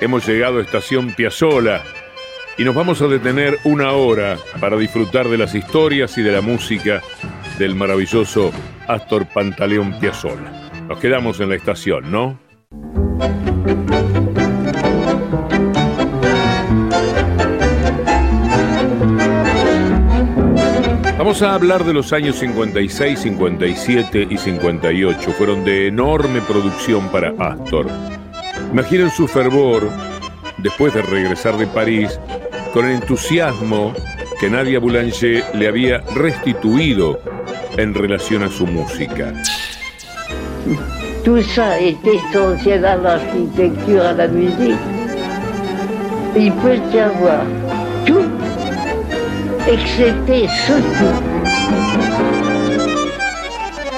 Hemos 0.00 0.26
llegado 0.26 0.58
a 0.58 0.62
Estación 0.62 1.14
Piazzola 1.14 1.82
y 2.56 2.64
nos 2.64 2.74
vamos 2.74 3.02
a 3.02 3.06
detener 3.06 3.58
una 3.64 3.92
hora 3.92 4.38
para 4.58 4.78
disfrutar 4.78 5.28
de 5.28 5.36
las 5.36 5.54
historias 5.54 6.16
y 6.16 6.22
de 6.22 6.32
la 6.32 6.40
música 6.40 7.02
del 7.58 7.74
maravilloso 7.74 8.50
Astor 8.88 9.26
Pantaleón 9.26 10.00
Piazzola. 10.00 10.70
Nos 10.88 10.98
quedamos 10.98 11.38
en 11.40 11.50
la 11.50 11.56
estación, 11.56 12.10
¿no? 12.10 12.40
Vamos 21.18 21.42
a 21.42 21.54
hablar 21.54 21.84
de 21.84 21.92
los 21.92 22.14
años 22.14 22.36
56, 22.36 23.18
57 23.18 24.28
y 24.30 24.38
58. 24.38 25.32
Fueron 25.32 25.62
de 25.66 25.88
enorme 25.88 26.40
producción 26.40 27.10
para 27.10 27.34
Astor. 27.38 27.86
Imaginen 28.72 29.10
su 29.10 29.26
fervor 29.26 29.90
después 30.58 30.94
de 30.94 31.02
regresar 31.02 31.56
de 31.56 31.66
París 31.66 32.20
con 32.72 32.86
el 32.86 32.92
entusiasmo 32.92 33.92
que 34.38 34.48
Nadia 34.48 34.78
Boulanger 34.78 35.44
le 35.54 35.68
había 35.68 35.98
restituido 36.14 37.20
en 37.76 37.94
relación 37.94 38.42
a 38.42 38.48
su 38.48 38.66
música. 38.66 39.32
Tout 41.24 41.42
ça 41.42 41.78
est 41.80 41.98
essentiel 42.06 42.84
à 42.84 42.96
l'architecture, 42.96 44.02
à 44.02 44.12
la 44.12 44.28
musique. 44.28 44.78
Il 46.36 46.52
peut 46.54 46.78
y 46.94 46.98
avoir 46.98 47.44
tout, 48.06 48.30
excepté 49.66 50.48
ce 50.66 50.72
tout. 50.72 51.40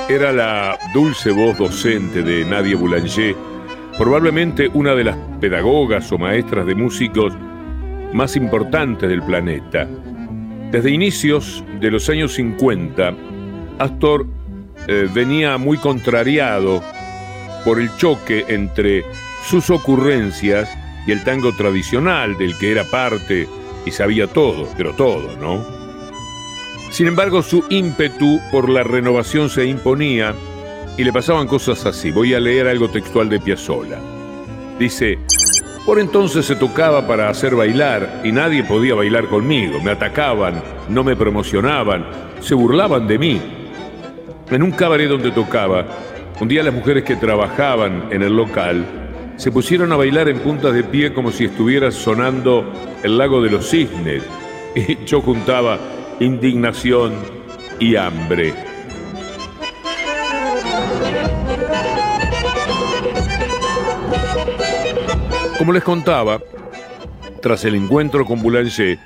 Era 0.09 0.33
la 0.33 0.79
dulce 0.93 1.29
voz 1.29 1.57
docente 1.57 2.23
de 2.23 2.45
Nadia 2.45 2.77
Boulanger, 2.77 3.37
probablemente 3.99 4.69
una 4.73 4.95
de 4.95 5.05
las 5.05 5.17
pedagogas 5.41 6.11
o 6.13 6.19
maestras 6.19 6.67
de 6.67 6.75
músicos 6.75 7.33
más 8.13 8.37
importantes 8.37 9.09
del 9.09 9.23
planeta. 9.23 9.89
Desde 10.71 10.91
inicios 10.91 11.65
de 11.81 11.91
los 11.91 12.09
años 12.09 12.35
50, 12.35 13.15
Astor 13.79 14.27
eh, 14.89 15.09
venía 15.13 15.59
muy 15.59 15.79
contrariado 15.79 16.83
por 17.65 17.81
el 17.81 17.95
choque 17.97 18.45
entre 18.49 19.05
sus 19.45 19.71
ocurrencias 19.71 20.71
y 21.07 21.13
el 21.13 21.23
tango 21.25 21.53
tradicional 21.53 22.37
del 22.39 22.57
que 22.59 22.73
era 22.73 22.85
parte 22.85 23.49
y 23.85 23.91
sabía 23.91 24.27
todo, 24.27 24.69
pero 24.77 24.95
todo, 24.95 25.37
¿no? 25.37 25.65
Sin 26.91 27.07
embargo, 27.07 27.43
su 27.43 27.65
ímpetu 27.71 28.41
por 28.51 28.69
la 28.69 28.83
renovación 28.83 29.49
se 29.49 29.67
imponía 29.67 30.35
y 30.97 31.05
le 31.05 31.13
pasaban 31.13 31.47
cosas 31.47 31.85
así. 31.87 32.11
Voy 32.11 32.35
a 32.35 32.41
leer 32.41 32.69
algo 32.69 32.89
textual 32.89 33.29
de 33.29 33.41
Piazzolla. 33.41 33.99
Dice, 34.79 35.19
por 35.87 35.99
entonces 35.99 36.47
se 36.47 36.57
tocaba 36.57 37.07
para 37.07 37.29
hacer 37.29 37.55
bailar 37.55 38.21
y 38.25 38.33
nadie 38.33 38.63
podía 38.65 38.95
bailar 38.95 39.27
conmigo. 39.27 39.81
Me 39.81 39.93
atacaban, 39.93 40.63
no 40.89 41.03
me 41.03 41.17
promocionaban, 41.17 42.05
se 42.41 42.55
burlaban 42.55 43.07
de 43.07 43.19
mí. 43.19 43.41
En 44.51 44.63
un 44.63 44.73
cabaret 44.73 45.09
donde 45.09 45.31
tocaba, 45.31 45.87
un 46.41 46.49
día 46.49 46.63
las 46.63 46.75
mujeres 46.75 47.05
que 47.05 47.17
trabajaban 47.17 48.09
en 48.11 48.23
el 48.23 48.37
local 48.37 48.85
se 49.37 49.51
pusieron 49.51 49.93
a 49.93 49.97
bailar 49.97 50.29
en 50.29 50.39
puntas 50.41 50.75
de 50.75 50.85
pie 50.85 51.13
como 51.13 51.33
si 51.33 51.47
estuviera 51.47 51.91
sonando 51.91 52.71
el 53.03 53.19
lago 53.19 53.43
de 53.43 53.51
los 53.51 53.69
cisnes. 53.69 54.23
Y 54.75 55.05
yo 55.05 55.21
juntaba 55.21 55.79
indignación 56.19 57.13
y 57.79 57.97
hambre. 57.97 58.72
Como 65.63 65.75
les 65.75 65.85
contaba, 65.85 66.41
tras 67.41 67.65
el 67.65 67.77
encuentro 67.77 68.25
con 68.25 68.43
Boulanger, 68.43 68.99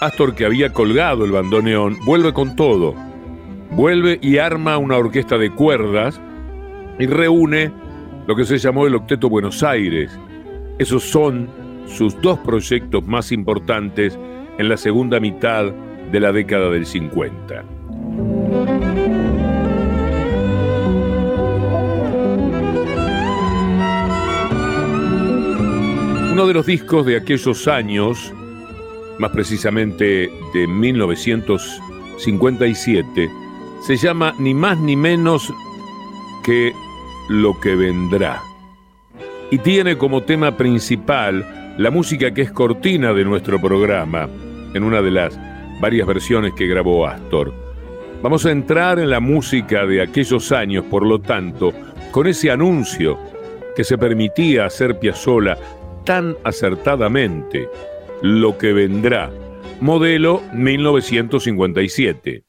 Astor, 0.00 0.36
que 0.36 0.44
había 0.44 0.72
colgado 0.72 1.24
el 1.24 1.32
bandoneón, 1.32 1.96
vuelve 2.06 2.32
con 2.32 2.54
todo. 2.54 2.94
Vuelve 3.72 4.20
y 4.22 4.38
arma 4.38 4.78
una 4.78 4.96
orquesta 4.96 5.38
de 5.38 5.50
cuerdas 5.50 6.20
y 7.00 7.06
reúne 7.06 7.72
lo 8.28 8.36
que 8.36 8.44
se 8.44 8.58
llamó 8.58 8.86
el 8.86 8.94
Octeto 8.94 9.28
Buenos 9.28 9.64
Aires. 9.64 10.16
Esos 10.78 11.02
son 11.02 11.48
sus 11.86 12.16
dos 12.22 12.38
proyectos 12.38 13.04
más 13.08 13.32
importantes 13.32 14.16
en 14.56 14.68
la 14.68 14.76
segunda 14.76 15.18
mitad 15.18 15.64
de 16.12 16.20
la 16.20 16.30
década 16.30 16.70
del 16.70 16.86
50. 16.86 17.73
Los 26.54 26.64
discos 26.66 27.04
de 27.04 27.16
aquellos 27.16 27.66
años, 27.66 28.32
más 29.18 29.32
precisamente 29.32 30.30
de 30.54 30.66
1957, 30.68 33.28
se 33.84 33.96
llama 33.96 34.32
ni 34.38 34.54
más 34.54 34.78
ni 34.78 34.94
menos 34.94 35.52
que 36.44 36.72
Lo 37.28 37.58
que 37.58 37.74
vendrá. 37.74 38.40
Y 39.50 39.58
tiene 39.58 39.98
como 39.98 40.22
tema 40.22 40.56
principal 40.56 41.74
la 41.76 41.90
música 41.90 42.32
que 42.32 42.42
es 42.42 42.52
cortina 42.52 43.12
de 43.12 43.24
nuestro 43.24 43.60
programa, 43.60 44.28
en 44.74 44.84
una 44.84 45.02
de 45.02 45.10
las 45.10 45.36
varias 45.80 46.06
versiones 46.06 46.54
que 46.54 46.68
grabó 46.68 47.04
Astor. 47.06 47.52
Vamos 48.22 48.46
a 48.46 48.52
entrar 48.52 49.00
en 49.00 49.10
la 49.10 49.18
música 49.18 49.86
de 49.86 50.02
aquellos 50.02 50.52
años, 50.52 50.84
por 50.84 51.04
lo 51.04 51.20
tanto, 51.20 51.72
con 52.12 52.28
ese 52.28 52.52
anuncio 52.52 53.18
que 53.74 53.82
se 53.82 53.98
permitía 53.98 54.66
hacer 54.66 55.00
Piazzolla 55.00 55.58
tan 56.04 56.36
acertadamente 56.44 57.68
lo 58.22 58.56
que 58.58 58.72
vendrá, 58.72 59.30
modelo 59.80 60.42
1957. 60.52 62.44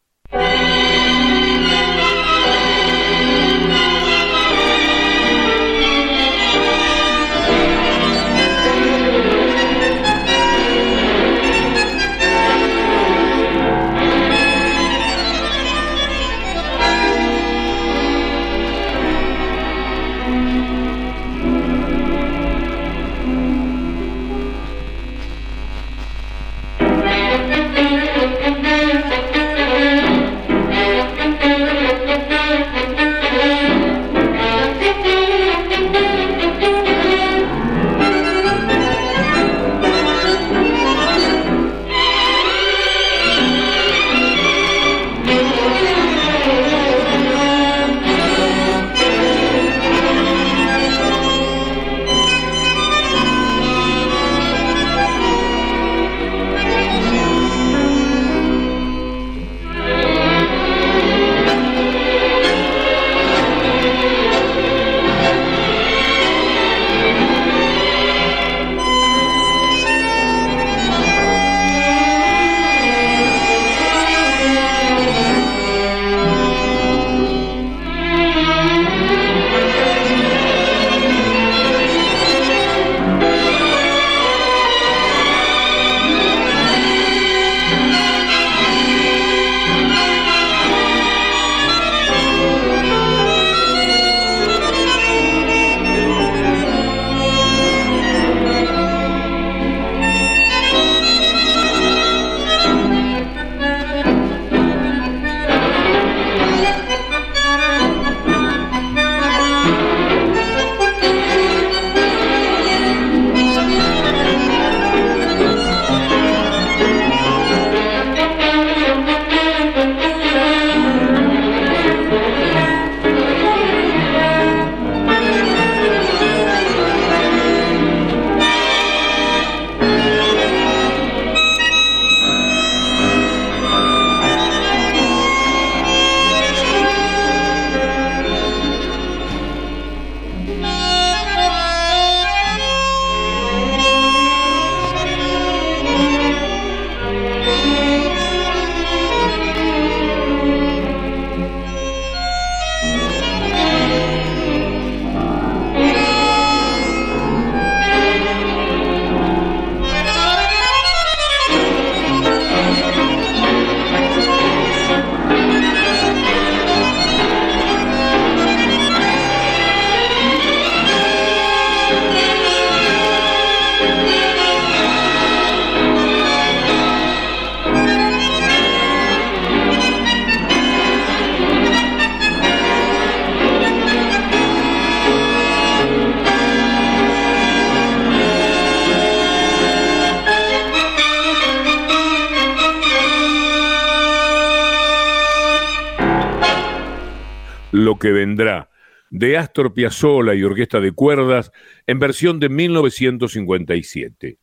Que 198.00 198.12
vendrá, 198.12 198.70
de 199.09 199.38
Astor 199.38 199.74
Piazzolla 199.74 200.34
y 200.34 200.44
Orquesta 200.44 200.80
de 200.80 200.92
Cuerdas, 200.92 201.52
en 201.88 202.00
versión 202.00 202.40
de 202.40 202.50
1957. 202.50 204.38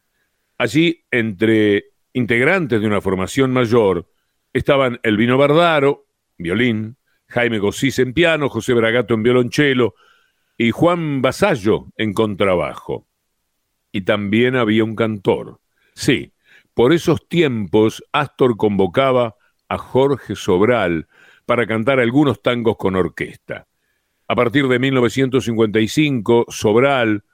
Allí, 0.58 1.04
entre 1.10 1.86
integrantes 2.12 2.80
de 2.80 2.86
una 2.86 3.00
formación 3.00 3.52
mayor, 3.52 4.08
estaban 4.52 5.00
Elvino 5.02 5.38
Bardaro, 5.38 6.06
violín, 6.38 6.96
Jaime 7.28 7.58
Gossís 7.58 7.98
en 7.98 8.12
piano, 8.12 8.48
José 8.48 8.74
Bragato 8.74 9.14
en 9.14 9.22
violonchelo 9.22 9.94
y 10.58 10.70
Juan 10.70 11.22
Basallo 11.22 11.86
en 11.96 12.12
contrabajo. 12.12 13.06
Y 13.90 14.02
también 14.02 14.56
había 14.56 14.84
un 14.84 14.94
cantor. 14.94 15.60
Sí, 15.94 16.32
por 16.74 16.92
esos 16.92 17.28
tiempos 17.28 18.04
Astor 18.12 18.56
convocaba 18.56 19.36
a 19.68 19.78
Jorge 19.78 20.36
Sobral 20.36 21.08
para 21.46 21.66
cantar 21.66 22.00
algunos 22.00 22.42
tangos 22.42 22.76
con 22.76 22.96
orquesta. 22.96 23.66
A 24.28 24.34
partir 24.34 24.68
de 24.68 24.78
1955, 24.78 26.46
Sobral, 26.48 27.24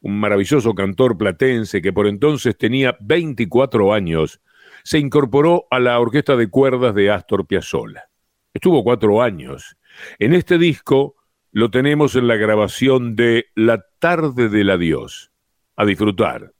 un 0.00 0.20
maravilloso 0.20 0.74
cantor 0.74 1.16
platense 1.16 1.80
que 1.80 1.92
por 1.92 2.06
entonces 2.06 2.56
tenía 2.58 2.96
24 3.00 3.94
años, 3.94 4.40
se 4.82 4.98
incorporó 4.98 5.66
a 5.70 5.78
la 5.80 5.98
orquesta 5.98 6.36
de 6.36 6.48
cuerdas 6.48 6.94
de 6.94 7.10
Astor 7.10 7.46
Piazzolla. 7.46 8.04
Estuvo 8.52 8.84
cuatro 8.84 9.22
años. 9.22 9.76
En 10.18 10.34
este 10.34 10.58
disco 10.58 11.16
lo 11.52 11.70
tenemos 11.70 12.16
en 12.16 12.28
la 12.28 12.36
grabación 12.36 13.16
de 13.16 13.46
La 13.54 13.84
tarde 13.98 14.48
del 14.48 14.70
adiós. 14.70 15.30
A 15.76 15.84
disfrutar. 15.84 16.52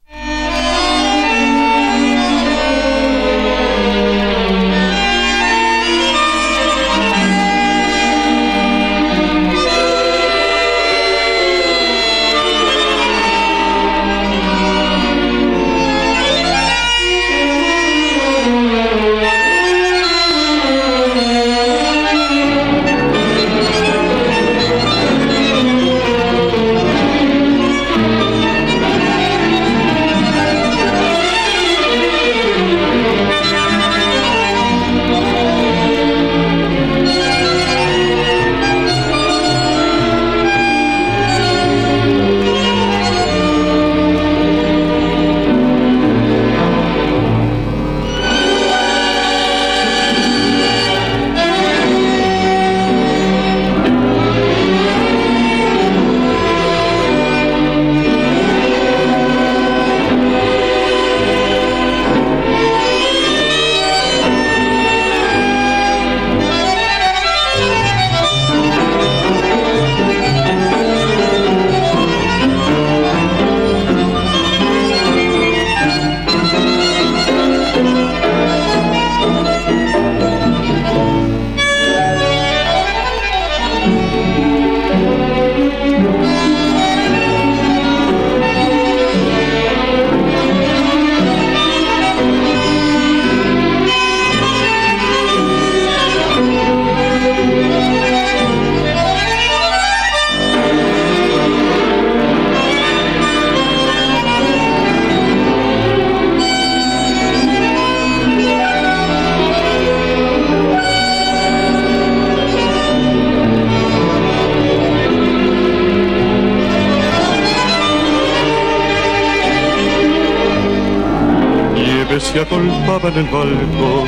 En 122.36 123.16
el 123.16 123.24
balcón. 123.26 124.06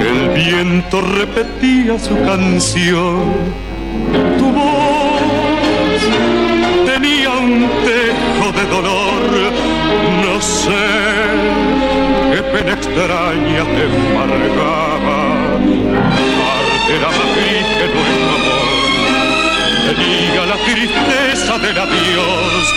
El 0.00 0.28
viento 0.28 1.00
repetía 1.00 1.98
su 1.98 2.14
canción. 2.24 3.34
Tu 4.38 4.52
voz 4.52 5.20
tenía 6.86 7.30
un 7.30 7.68
tejo 7.84 8.52
de 8.52 8.64
dolor. 8.66 9.52
No 10.22 10.40
sé 10.40 10.86
qué 12.32 12.42
pena 12.42 12.72
extraña 12.74 13.64
te 13.74 13.84
embargaba. 13.90 15.18
Parte 16.38 16.94
la 17.00 17.08
matriz 17.08 17.66
que 17.76 17.86
nuestro 17.92 18.30
amor 18.38 18.74
tenía 19.88 20.46
la 20.46 20.56
tristeza 20.64 21.58
del 21.58 21.76
adiós. 21.76 22.74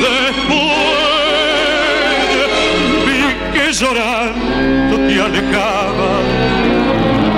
Después 0.00 1.09
llorando 3.72 4.96
te 4.96 5.20
alejaba 5.20 6.12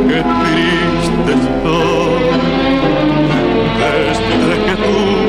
Qué 0.08 0.20
triste 0.40 1.32
estoy 1.38 2.28
desde 4.18 4.56
que 4.66 4.74
tú 4.82 5.27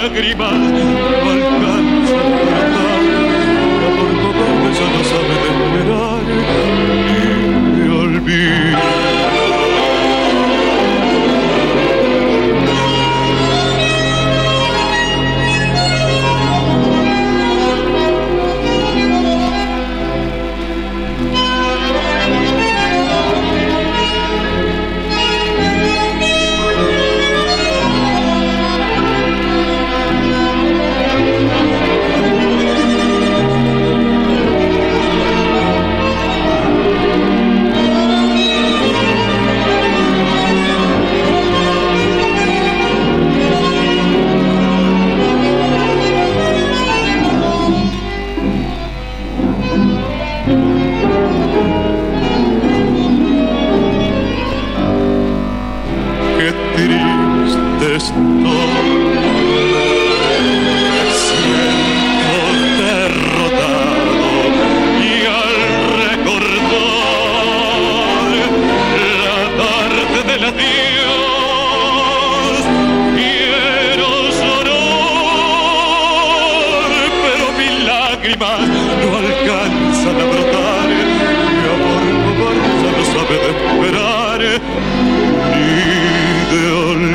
lágrimas. 0.00 1.19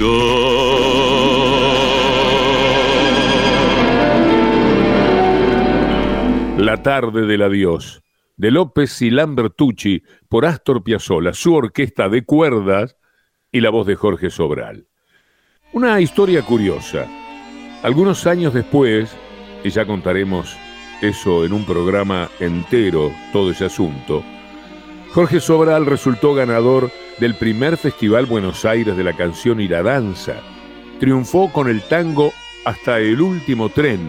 La 6.57 6.83
tarde 6.83 7.25
del 7.25 7.41
adiós 7.41 8.01
de 8.41 8.49
López 8.49 9.03
y 9.03 9.11
Lambertucci 9.11 10.01
por 10.27 10.47
Astor 10.47 10.83
Piazzolla, 10.83 11.31
su 11.31 11.53
orquesta 11.53 12.09
de 12.09 12.25
cuerdas 12.25 12.97
y 13.51 13.59
la 13.59 13.69
voz 13.69 13.85
de 13.85 13.93
Jorge 13.93 14.31
Sobral. 14.31 14.87
Una 15.73 16.01
historia 16.01 16.41
curiosa. 16.41 17.05
Algunos 17.83 18.25
años 18.25 18.55
después, 18.55 19.15
y 19.63 19.69
ya 19.69 19.85
contaremos 19.85 20.57
eso 21.03 21.45
en 21.45 21.53
un 21.53 21.65
programa 21.65 22.29
entero, 22.39 23.11
todo 23.31 23.51
ese 23.51 23.65
asunto, 23.65 24.23
Jorge 25.13 25.41
Sobral 25.41 25.85
resultó 25.85 26.33
ganador 26.33 26.89
del 27.19 27.35
primer 27.35 27.75
Festival 27.75 28.25
Buenos 28.25 28.63
Aires 28.63 28.95
de 28.95 29.03
la 29.03 29.11
canción 29.11 29.59
y 29.59 29.67
la 29.67 29.83
danza. 29.83 30.35
Triunfó 30.99 31.51
con 31.51 31.69
el 31.69 31.81
tango 31.81 32.31
Hasta 32.63 32.99
el 32.99 33.19
último 33.19 33.67
tren. 33.69 33.99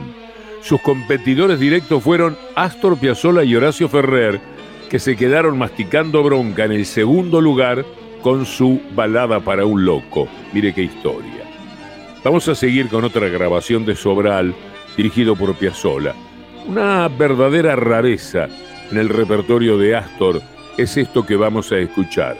Sus 0.60 0.80
competidores 0.80 1.58
directos 1.58 2.04
fueron 2.04 2.36
Astor 2.54 2.98
Piazzolla 2.98 3.42
y 3.42 3.56
Horacio 3.56 3.88
Ferrer, 3.88 4.40
que 4.88 5.00
se 5.00 5.16
quedaron 5.16 5.58
masticando 5.58 6.22
bronca 6.22 6.66
en 6.66 6.72
el 6.72 6.86
segundo 6.86 7.40
lugar 7.40 7.84
con 8.22 8.46
su 8.46 8.80
Balada 8.94 9.40
para 9.40 9.66
un 9.66 9.84
Loco. 9.84 10.28
Mire 10.52 10.72
qué 10.72 10.82
historia. 10.82 11.42
Vamos 12.22 12.46
a 12.46 12.54
seguir 12.54 12.88
con 12.88 13.02
otra 13.02 13.28
grabación 13.28 13.84
de 13.84 13.96
Sobral, 13.96 14.54
dirigido 14.96 15.34
por 15.34 15.54
Piazzolla. 15.56 16.14
Una 16.68 17.08
verdadera 17.08 17.74
rareza 17.74 18.46
en 18.92 18.98
el 18.98 19.08
repertorio 19.08 19.76
de 19.78 19.96
Astor 19.96 20.40
es 20.76 20.96
esto 20.96 21.24
que 21.24 21.36
vamos 21.36 21.70
a 21.72 21.78
escuchar. 21.78 22.36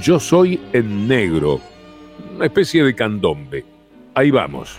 Yo 0.00 0.18
soy 0.18 0.60
en 0.72 1.06
negro, 1.08 1.60
una 2.34 2.46
especie 2.46 2.84
de 2.84 2.94
candombe. 2.94 3.64
Ahí 4.14 4.30
vamos. 4.30 4.78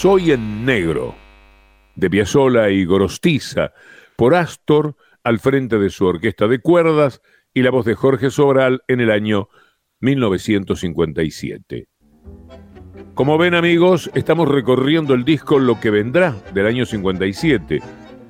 Soy 0.00 0.30
en 0.30 0.64
negro, 0.64 1.16
de 1.96 2.08
Piazzolla 2.08 2.70
y 2.70 2.84
Gorostiza, 2.84 3.72
por 4.14 4.36
Astor 4.36 4.94
al 5.24 5.40
frente 5.40 5.76
de 5.76 5.90
su 5.90 6.06
orquesta 6.06 6.46
de 6.46 6.60
cuerdas 6.60 7.20
y 7.52 7.62
la 7.62 7.72
voz 7.72 7.84
de 7.84 7.96
Jorge 7.96 8.30
Sobral 8.30 8.80
en 8.86 9.00
el 9.00 9.10
año 9.10 9.48
1957. 9.98 11.88
Como 13.14 13.38
ven 13.38 13.56
amigos, 13.56 14.08
estamos 14.14 14.46
recorriendo 14.46 15.14
el 15.14 15.24
disco 15.24 15.58
Lo 15.58 15.80
que 15.80 15.90
vendrá 15.90 16.36
del 16.54 16.66
año 16.66 16.86
57. 16.86 17.80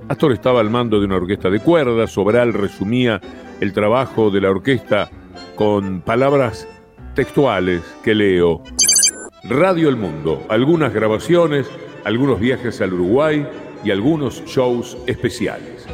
Astor 0.09 0.33
estaba 0.33 0.61
al 0.61 0.71
mando 0.71 0.99
de 0.99 1.05
una 1.05 1.17
orquesta 1.17 1.51
de 1.51 1.61
cuerdas, 1.61 2.13
Sobral 2.13 2.55
resumía 2.55 3.21
el 3.61 3.75
trabajo 3.75 4.31
de 4.31 4.41
la 4.41 4.49
orquesta 4.49 5.11
con 5.55 6.01
palabras 6.01 6.67
textuales 7.15 7.83
que 8.03 8.15
leo. 8.15 8.63
Radio 9.45 9.89
El 9.89 9.97
Mundo, 9.97 10.45
algunas 10.49 10.93
grabaciones, 10.93 11.71
algunos 12.05 12.41
viajes 12.41 12.81
al 12.81 12.93
Uruguay 12.93 13.47
y 13.85 13.93
algunos 13.93 14.45
shows 14.47 14.99
especiales. 15.07 15.87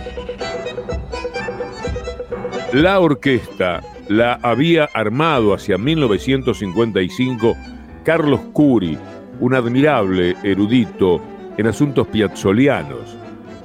La 2.73 3.01
orquesta 3.01 3.83
la 4.09 4.39
había 4.43 4.85
armado 4.95 5.53
hacia 5.53 5.77
1955 5.77 7.55
Carlos 8.03 8.41
Curi, 8.53 8.99
un 9.41 9.55
admirable 9.55 10.37
erudito 10.43 11.21
en 11.59 11.67
asuntos 11.67 12.09
piazzolianos. 12.09 13.17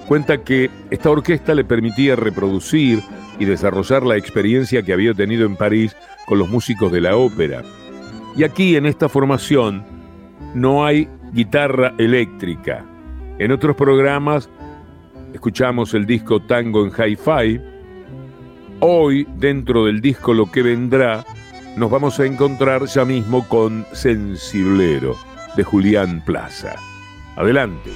Cuenta 0.08 0.44
que 0.44 0.70
esta 0.92 1.10
orquesta 1.10 1.56
le 1.56 1.64
permitía 1.64 2.16
reproducir 2.16 3.02
y 3.40 3.46
desarrollar 3.46 4.04
la 4.04 4.18
experiencia 4.18 4.84
que 4.84 4.92
había 4.92 5.14
tenido 5.14 5.46
en 5.46 5.56
París 5.56 5.96
con 6.28 6.38
los 6.38 6.50
músicos 6.50 6.92
de 6.92 7.02
la 7.02 7.16
ópera. 7.16 7.64
Y 8.36 8.44
aquí 8.44 8.76
en 8.76 8.86
esta 8.86 9.10
formación 9.10 9.84
no 10.54 10.86
hay 10.86 11.08
guitarra 11.34 11.94
eléctrica. 11.98 12.86
En 13.38 13.52
otros 13.52 13.76
programas 13.76 14.50
escuchamos 15.34 15.94
el 15.94 16.06
disco 16.06 16.42
Tango 16.42 16.86
en 16.86 16.92
Hi-Fi. 16.92 17.62
Hoy, 18.82 19.28
dentro 19.36 19.86
del 19.86 20.02
disco 20.02 20.34
Lo 20.34 20.50
que 20.52 20.62
vendrá, 20.62 21.26
nos 21.76 21.92
vamos 21.92 22.20
a 22.20 22.26
encontrar 22.26 22.86
ya 22.86 23.06
mismo 23.06 23.48
con 23.48 23.86
Sensiblero 23.92 25.16
de 25.56 25.64
Julián 25.64 26.24
Plaza. 26.26 26.76
Adelante. 27.36 27.92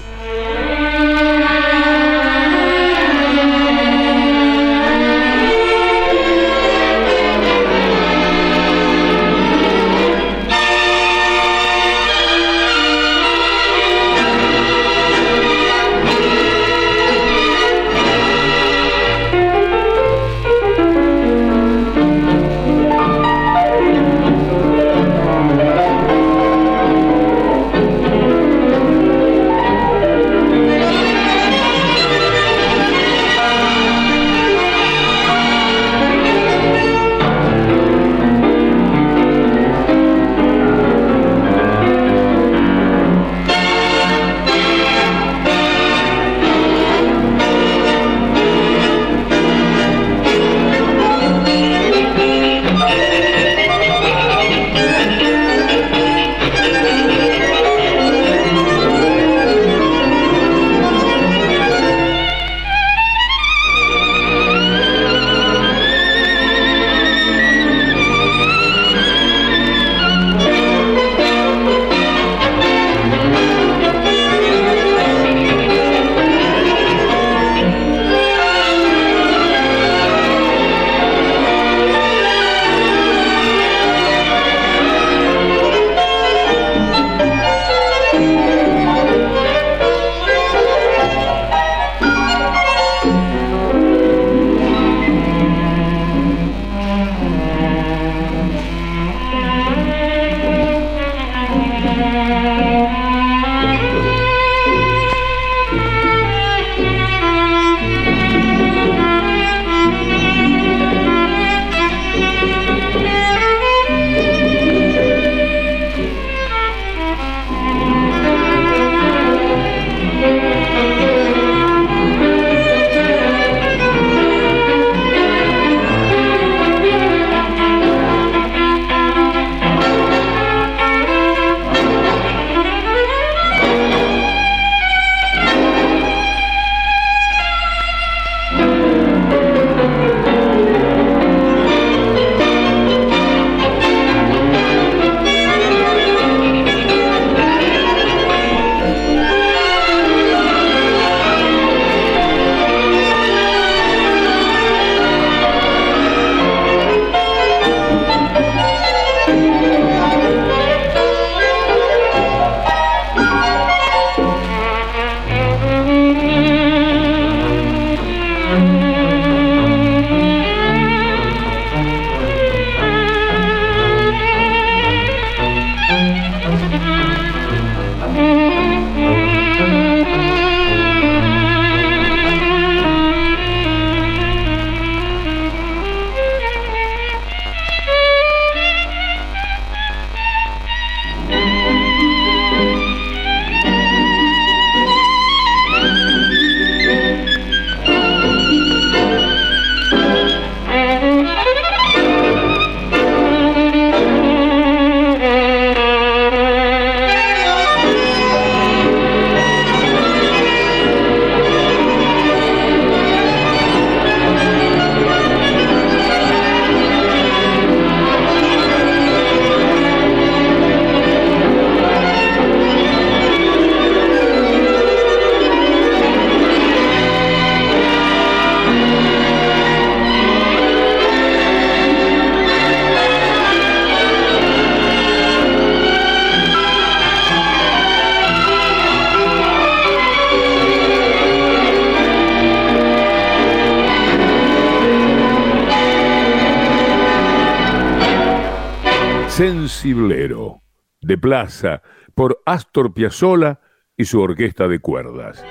De 251.01 251.17
plaza, 251.17 251.81
por 252.15 252.41
Astor 252.45 252.93
Piazzolla 252.93 253.59
y 253.97 254.05
su 254.05 254.21
orquesta 254.21 254.65
de 254.69 254.79
cuerdas. 254.79 255.43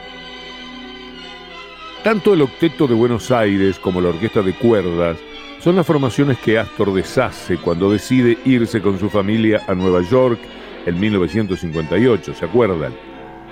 Tanto 2.03 2.33
el 2.33 2.41
Octeto 2.41 2.87
de 2.87 2.95
Buenos 2.95 3.31
Aires 3.31 3.79
como 3.79 4.01
la 4.01 4.09
Orquesta 4.09 4.41
de 4.41 4.55
Cuerdas 4.55 5.19
son 5.59 5.77
las 5.77 5.87
formaciones 5.87 6.39
que 6.39 6.59
Astor 6.59 6.95
deshace 6.95 7.59
cuando 7.59 7.93
decide 7.93 8.39
irse 8.47 8.81
con 8.81 8.99
su 8.99 9.11
familia 9.11 9.65
a 9.69 9.75
Nueva 9.75 10.01
York 10.01 10.39
en 10.87 10.99
1958, 10.99 12.33
¿se 12.33 12.45
acuerdan? 12.47 12.95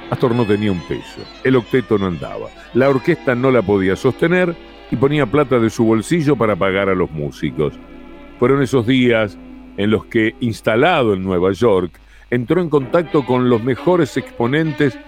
Astor 0.08 0.34
no 0.34 0.46
tenía 0.46 0.72
un 0.72 0.80
peso, 0.88 1.20
el 1.44 1.56
octeto 1.56 1.98
no 1.98 2.06
andaba, 2.06 2.48
la 2.72 2.88
orquesta 2.88 3.34
no 3.34 3.50
la 3.50 3.60
podía 3.60 3.96
sostener 3.96 4.56
y 4.90 4.96
ponía 4.96 5.26
plata 5.26 5.58
de 5.58 5.68
su 5.68 5.84
bolsillo 5.84 6.36
para 6.36 6.56
pagar 6.56 6.88
a 6.88 6.94
los 6.94 7.10
músicos. 7.10 7.74
Fueron 8.38 8.62
esos 8.62 8.86
días 8.86 9.36
en 9.76 9.90
los 9.90 10.06
que, 10.06 10.34
instalado 10.40 11.14
en 11.14 11.22
Nueva 11.24 11.52
York, 11.52 11.98
entró 12.30 12.60
en 12.60 12.70
contacto 12.70 13.24
con 13.24 13.48
los 13.48 13.62
mejores 13.62 14.16
exponentes 14.16 14.98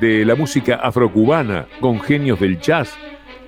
de 0.00 0.24
la 0.24 0.34
música 0.34 0.76
afrocubana, 0.76 1.66
con 1.80 2.00
genios 2.00 2.40
del 2.40 2.60
jazz, 2.60 2.96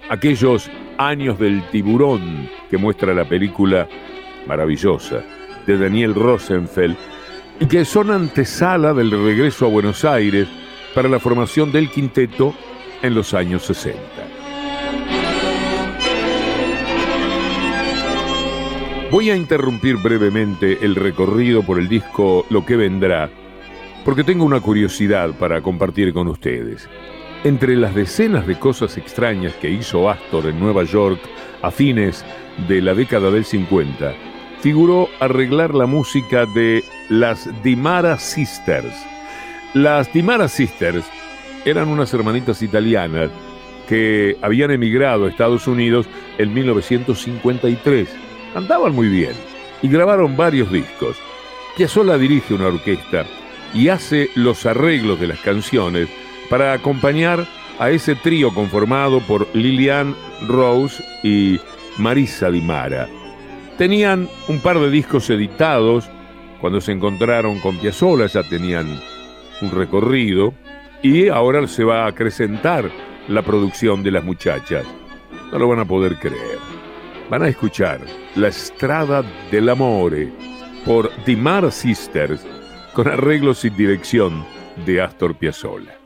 aquellos 0.09 0.71
años 0.99 1.39
del 1.39 1.63
tiburón 1.71 2.49
que 2.71 2.77
muestra 2.77 3.15
la 3.15 3.29
película 3.29 3.89
maravillosa 4.47 5.23
de 5.67 5.79
Daniel 5.79 6.15
Rosenfeld 6.15 6.97
y 7.61 7.67
que 7.67 7.85
son 7.85 8.11
antesala 8.11 8.93
del 8.93 9.11
regreso 9.11 9.67
a 9.67 9.71
Buenos 9.71 10.05
Aires 10.05 10.49
para 10.95 11.09
la 11.09 11.19
formación 11.19 11.73
del 11.73 11.91
quinteto 11.91 12.55
en 13.03 13.15
los 13.15 13.35
años 13.35 13.65
60. 13.65 14.34
Voy 19.15 19.31
a 19.31 19.37
interrumpir 19.37 19.99
brevemente 19.99 20.85
el 20.85 20.97
recorrido 20.97 21.63
por 21.63 21.79
el 21.79 21.89
disco 21.89 22.45
Lo 22.51 22.67
que 22.67 22.75
vendrá, 22.75 23.31
porque 24.05 24.25
tengo 24.25 24.45
una 24.45 24.61
curiosidad 24.61 25.31
para 25.39 25.63
compartir 25.63 26.13
con 26.13 26.27
ustedes. 26.27 26.89
Entre 27.45 27.77
las 27.77 27.95
decenas 27.95 28.45
de 28.45 28.59
cosas 28.59 28.97
extrañas 28.97 29.53
que 29.55 29.71
hizo 29.71 30.11
Astor 30.11 30.47
en 30.47 30.59
Nueva 30.59 30.83
York 30.83 31.21
a 31.63 31.71
fines 31.71 32.25
de 32.67 32.83
la 32.83 32.93
década 32.93 33.31
del 33.31 33.45
50, 33.45 34.15
figuró 34.59 35.09
arreglar 35.21 35.77
la 35.77 35.87
música 35.87 36.45
de 36.47 36.83
las 37.09 37.49
Dimara 37.63 38.19
Sisters. 38.19 38.97
Las 39.75 40.13
Dimara 40.13 40.49
Sisters 40.49 41.05
eran 41.65 41.87
unas 41.87 42.13
hermanitas 42.13 42.63
italianas 42.63 43.31
que 43.89 44.37
habían 44.43 44.73
emigrado 44.73 45.27
a 45.27 45.29
Estados 45.29 45.69
Unidos 45.69 46.09
en 46.37 46.53
1953. 46.53 48.24
Cantaban 48.55 48.95
muy 48.95 49.09
bien 49.09 49.33
y 49.83 49.89
grabaron 49.89 50.37
varios 50.37 50.71
discos. 50.71 51.17
Piazzolla 51.77 52.17
dirige 52.17 52.55
una 52.55 52.69
orquesta 52.69 53.27
y 53.75 53.89
hace 53.89 54.31
los 54.37 54.65
arreglos 54.65 55.19
de 55.19 55.27
las 55.27 55.41
canciones 55.41 56.09
para 56.49 56.73
acompañar 56.73 57.47
a 57.81 57.91
ese 57.91 58.15
trío 58.15 58.55
conformado 58.55 59.19
por 59.21 59.49
Lilian 59.55 60.15
Rose 60.47 61.03
y 61.25 61.59
Marisa 61.99 62.49
Di 62.49 62.61
Mara. 62.61 63.09
Tenían 63.77 64.29
un 64.47 64.61
par 64.61 64.79
de 64.79 64.89
discos 64.89 65.29
editados, 65.31 66.09
cuando 66.61 66.81
se 66.81 66.93
encontraron 66.93 67.59
con 67.59 67.77
Piazzolla 67.79 68.27
ya 68.27 68.45
tenían 68.45 69.01
un 69.61 69.71
recorrido 69.73 70.55
y 71.03 71.29
ahora 71.29 71.67
se 71.67 71.83
va 71.83 72.05
a 72.05 72.09
acrecentar 72.09 72.89
la 73.27 73.43
producción 73.43 74.05
de 74.05 74.13
las 74.13 74.23
muchachas. 74.23 74.87
No 75.51 75.59
lo 75.59 75.69
van 75.69 75.81
a 75.81 75.85
poder 75.85 76.17
creer. 76.21 76.74
Van 77.31 77.43
a 77.43 77.49
escuchar 77.49 78.01
La 78.37 78.49
Estrada 78.49 79.25
del 79.51 79.71
Amore 79.71 80.31
por 80.85 81.11
Di 81.25 81.35
Mara 81.37 81.71
Sisters 81.71 82.47
con 82.93 83.09
arreglos 83.09 83.65
y 83.65 83.71
dirección 83.71 84.45
de 84.85 85.01
Astor 85.01 85.35
Piazzolla. 85.35 86.04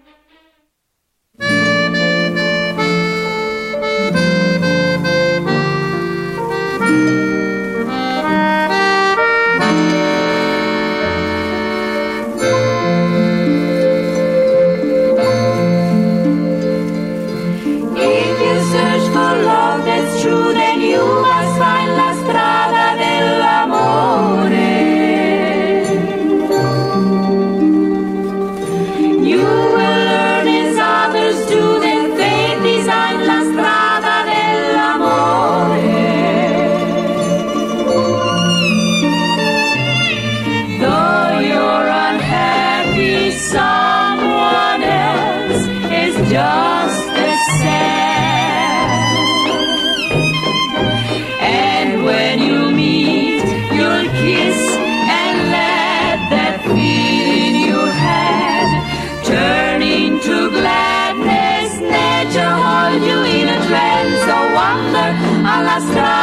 Stop. 65.80 66.17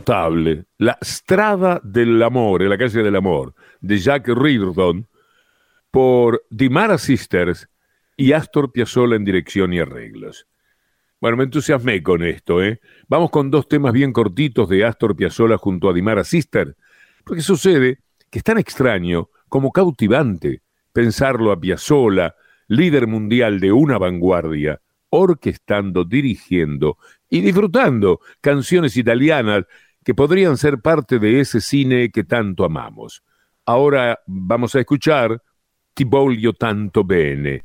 Notable, 0.00 0.64
La 0.78 0.96
Strada 1.02 1.78
del 1.84 2.22
Amor, 2.22 2.62
la 2.62 2.78
calle 2.78 3.02
del 3.02 3.16
amor, 3.16 3.54
de 3.80 3.98
Jack 3.98 4.28
Reardon, 4.28 5.06
por 5.90 6.46
Dimara 6.48 6.96
Sisters 6.96 7.68
y 8.16 8.32
Astor 8.32 8.72
Piazzolla 8.72 9.16
en 9.16 9.26
dirección 9.26 9.74
y 9.74 9.78
arreglos. 9.78 10.46
Bueno, 11.20 11.36
me 11.36 11.44
entusiasmé 11.44 12.02
con 12.02 12.22
esto, 12.22 12.62
¿eh? 12.62 12.80
Vamos 13.08 13.30
con 13.30 13.50
dos 13.50 13.68
temas 13.68 13.92
bien 13.92 14.12
cortitos 14.12 14.70
de 14.70 14.86
Astor 14.86 15.14
Piazzolla 15.14 15.58
junto 15.58 15.90
a 15.90 15.92
Dimara 15.92 16.24
Sister, 16.24 16.76
porque 17.22 17.42
sucede 17.42 17.98
que 18.30 18.38
es 18.38 18.44
tan 18.44 18.56
extraño 18.56 19.28
como 19.50 19.70
cautivante 19.70 20.62
pensarlo 20.94 21.52
a 21.52 21.60
Piazzolla, 21.60 22.34
líder 22.68 23.06
mundial 23.06 23.60
de 23.60 23.70
una 23.70 23.98
vanguardia, 23.98 24.80
orquestando, 25.10 26.04
dirigiendo 26.04 26.96
y 27.28 27.42
disfrutando 27.42 28.20
canciones 28.40 28.96
italianas 28.96 29.66
que 30.04 30.14
podrían 30.14 30.56
ser 30.56 30.80
parte 30.80 31.18
de 31.18 31.40
ese 31.40 31.60
cine 31.60 32.10
que 32.10 32.24
tanto 32.24 32.64
amamos. 32.64 33.22
Ahora 33.66 34.20
vamos 34.26 34.74
a 34.74 34.80
escuchar 34.80 35.42
Ti 35.94 36.04
voglio 36.04 36.52
tanto 36.52 37.04
bene. 37.04 37.64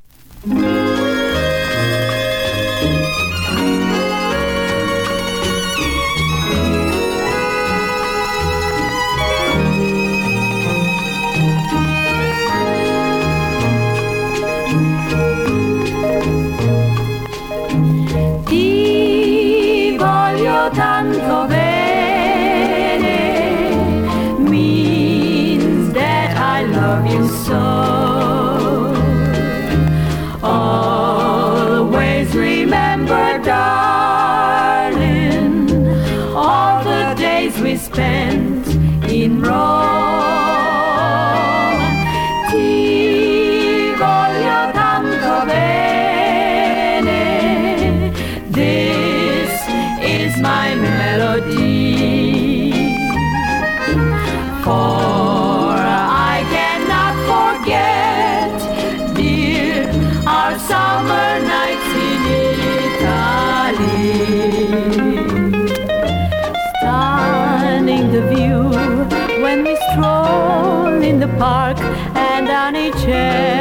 the 71.28 71.38
park 71.38 71.80
and 72.16 72.50
on 72.50 72.76
a 72.76 72.92
chair. 72.92 73.55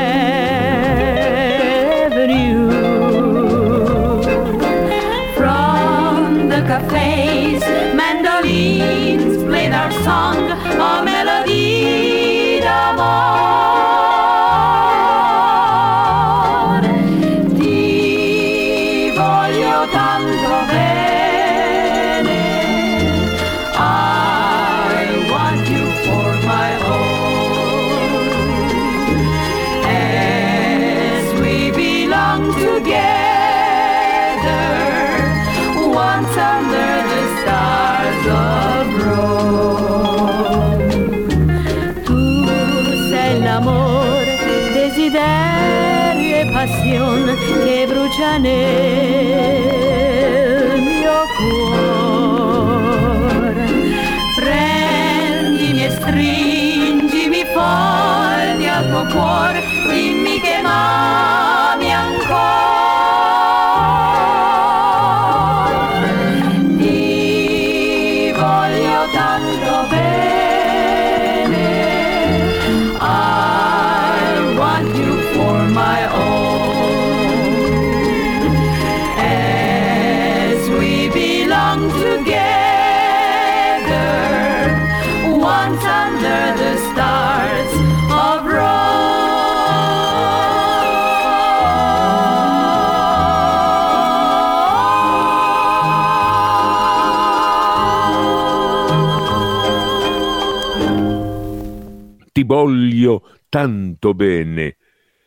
Tanto 103.51 104.15
bene. 104.15 104.77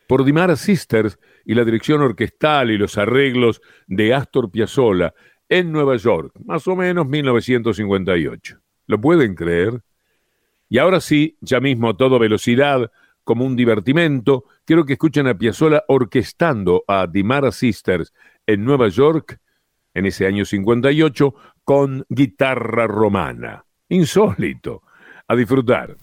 Por 0.07 0.23
Dimara 0.23 0.55
Sisters 0.55 1.19
y 1.45 1.53
la 1.53 1.65
dirección 1.65 2.01
orquestal 2.01 2.71
y 2.71 2.77
los 2.77 2.97
arreglos 2.97 3.61
de 3.87 4.13
Astor 4.13 4.51
Piazzolla 4.51 5.13
en 5.49 5.71
Nueva 5.71 5.95
York, 5.95 6.33
más 6.45 6.67
o 6.67 6.75
menos 6.75 7.07
1958. 7.07 8.59
¿Lo 8.87 8.99
pueden 8.99 9.35
creer? 9.35 9.81
Y 10.69 10.77
ahora 10.77 10.99
sí, 10.99 11.37
ya 11.41 11.59
mismo 11.59 11.89
a 11.89 11.97
toda 11.97 12.19
velocidad, 12.19 12.91
como 13.23 13.45
un 13.45 13.55
divertimento, 13.55 14.45
quiero 14.65 14.85
que 14.85 14.93
escuchen 14.93 15.27
a 15.27 15.37
Piazzolla 15.37 15.83
orquestando 15.87 16.83
a 16.87 17.07
Dimara 17.07 17.51
Sisters 17.51 18.13
en 18.45 18.63
Nueva 18.63 18.87
York 18.89 19.39
en 19.93 20.05
ese 20.05 20.27
año 20.27 20.45
58 20.45 21.33
con 21.63 22.05
guitarra 22.07 22.87
romana. 22.87 23.65
Insólito. 23.89 24.83
A 25.27 25.35
disfrutar. 25.35 25.97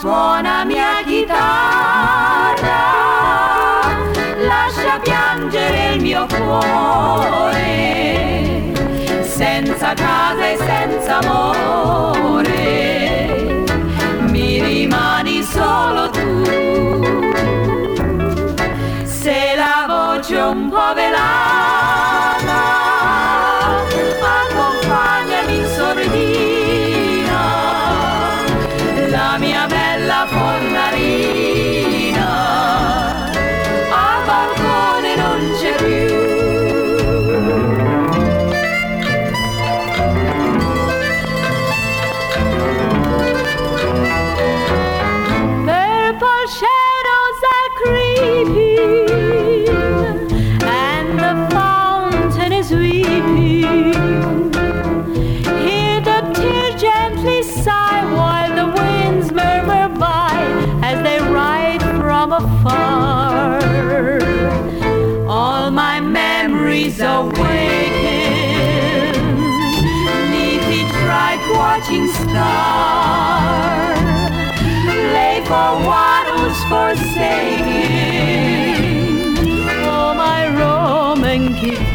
Suona, 0.00 0.64
mia 0.64 1.02
chitarra, 1.04 1.42
lascia 4.46 5.00
piangere 5.02 5.94
il 5.94 6.00
mio 6.00 6.24
cuore, 6.26 6.62
senza 9.22 9.94
casa 9.94 10.50
e 10.50 10.56
senza 10.56 11.18
amore, 11.18 12.44
mi 14.20 14.62
rimani 14.62 15.42
solo 15.42 16.10
tu. 16.10 16.44
Se 19.02 19.54
la 19.56 19.84
voce 19.88 20.36
un 20.36 20.68
po' 20.68 20.94
velata, 20.94 21.27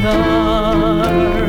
another 0.05 1.42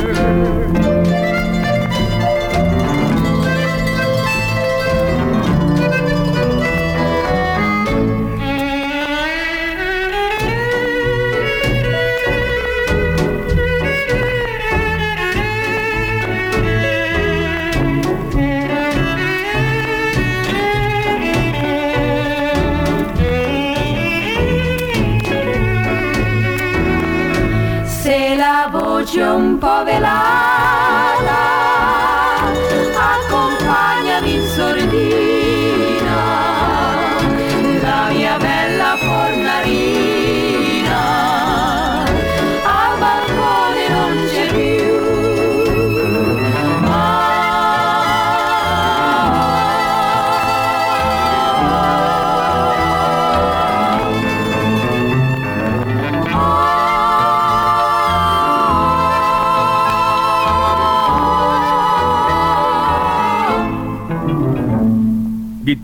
un 29.87 30.64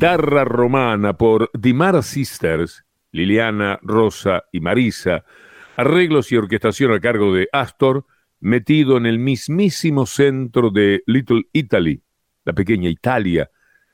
Guitarra 0.01 0.45
romana 0.47 1.13
por 1.13 1.51
Dimar 1.53 2.03
Sisters, 2.03 2.87
Liliana, 3.13 3.79
Rosa 3.83 4.45
y 4.51 4.61
Marisa, 4.61 5.27
arreglos 5.77 6.33
y 6.33 6.39
orquestación 6.39 6.95
a 6.95 7.01
cargo 7.01 7.35
de 7.35 7.51
Astor, 7.53 8.07
metido 8.41 8.97
en 8.97 9.05
el 9.05 9.19
mismísimo 9.19 10.07
centro 10.07 10.71
de 10.71 11.03
Little 11.05 11.43
Italy, 11.53 12.03
la 12.47 12.55
pequeña 12.55 12.89
Italia, 12.89 13.51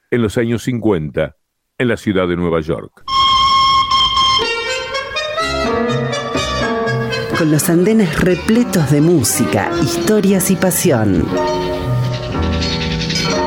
en 0.09 0.23
los 0.23 0.39
años 0.39 0.63
50, 0.63 1.35
en 1.77 1.89
la 1.89 1.97
ciudad 1.97 2.29
de 2.29 2.37
Nueva 2.37 2.61
York. 2.61 3.03
Con 7.37 7.51
los 7.51 7.69
andenes 7.69 8.21
repletos 8.21 8.93
de 8.93 9.01
música, 9.01 9.73
historias 9.83 10.53
y 10.53 10.55
pasión. 10.55 11.27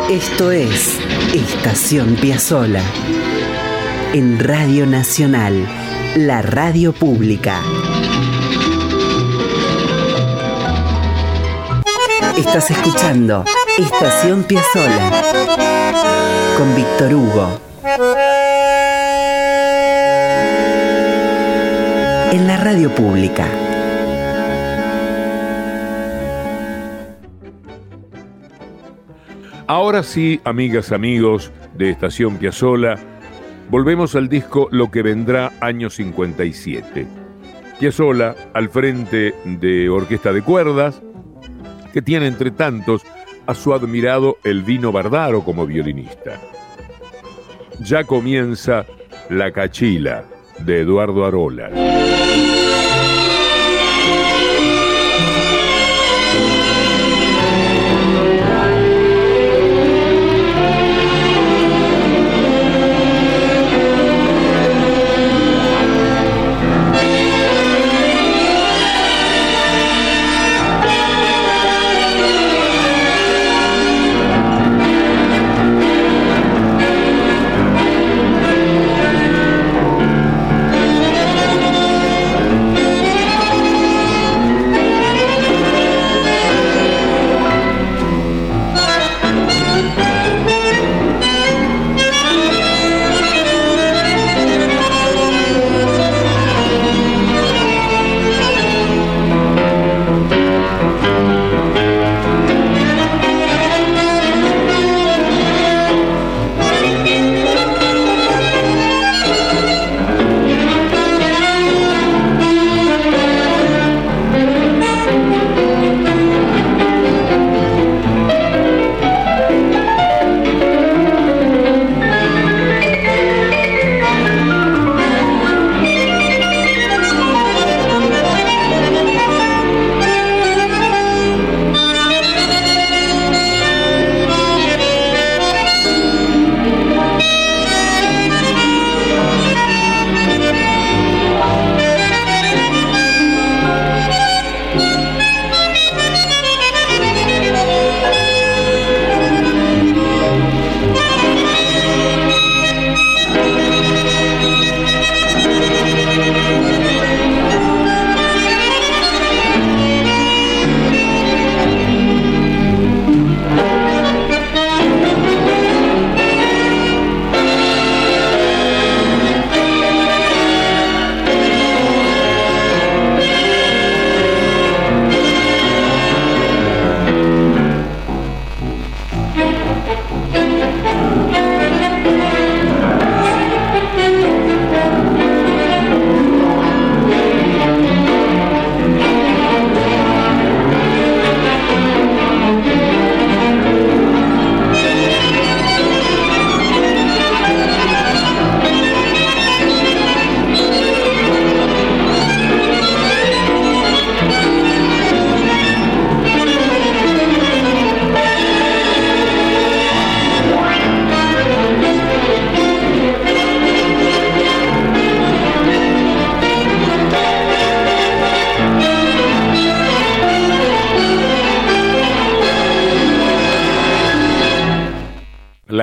Esto 0.10 0.52
es 0.52 1.09
Estación 1.34 2.16
Piazzola. 2.16 2.82
En 4.14 4.40
Radio 4.40 4.86
Nacional, 4.88 5.68
la 6.16 6.42
radio 6.42 6.92
pública. 6.94 7.62
Estás 12.38 12.72
escuchando 12.72 13.46
Estación 13.78 14.44
Piazzola 14.44 15.24
con 16.58 16.76
Víctor 16.76 17.14
Hugo. 17.14 17.60
En 22.32 22.48
la 22.48 22.58
radio 22.58 22.94
pública. 22.96 23.69
Ahora 29.70 30.02
sí, 30.02 30.42
amigas, 30.46 30.92
amigos 30.92 31.52
de 31.76 31.92
Estación 31.92 32.38
Piazzola, 32.38 32.98
volvemos 33.70 34.16
al 34.16 34.28
disco 34.28 34.68
Lo 34.72 34.90
que 34.90 35.04
vendrá 35.04 35.52
año 35.62 35.92
57. 35.92 37.06
Piazzola 37.80 38.36
al 38.56 38.70
frente 38.70 39.36
de 39.46 39.88
Orquesta 39.88 40.34
de 40.34 40.42
Cuerdas, 40.42 41.04
que 41.94 42.02
tiene 42.02 42.26
entre 42.26 42.50
tantos 42.50 43.04
a 43.46 43.54
su 43.54 43.72
admirado 43.72 44.38
Elvino 44.44 44.92
Bardaro 44.92 45.44
como 45.44 45.68
violinista. 45.68 46.42
Ya 47.80 48.06
comienza 48.06 48.88
La 49.30 49.52
Cachila 49.52 50.24
de 50.66 50.82
Eduardo 50.82 51.26
Arola. 51.26 52.19